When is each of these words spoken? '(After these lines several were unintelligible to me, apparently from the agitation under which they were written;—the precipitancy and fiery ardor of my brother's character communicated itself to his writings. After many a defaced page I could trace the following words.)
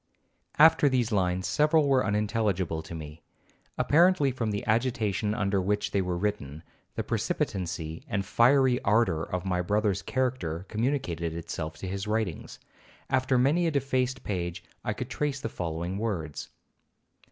'(After 0.57 0.89
these 0.89 1.11
lines 1.11 1.45
several 1.45 1.87
were 1.87 2.03
unintelligible 2.03 2.81
to 2.81 2.95
me, 2.95 3.21
apparently 3.77 4.31
from 4.31 4.49
the 4.49 4.65
agitation 4.65 5.35
under 5.35 5.61
which 5.61 5.91
they 5.91 6.01
were 6.01 6.17
written;—the 6.17 7.03
precipitancy 7.03 8.03
and 8.07 8.25
fiery 8.25 8.81
ardor 8.81 9.21
of 9.21 9.45
my 9.45 9.61
brother's 9.61 10.01
character 10.01 10.65
communicated 10.69 11.35
itself 11.35 11.77
to 11.77 11.87
his 11.87 12.07
writings. 12.07 12.57
After 13.11 13.37
many 13.37 13.67
a 13.67 13.69
defaced 13.69 14.23
page 14.23 14.63
I 14.83 14.93
could 14.93 15.11
trace 15.11 15.39
the 15.39 15.49
following 15.49 15.99
words.) 15.99 16.49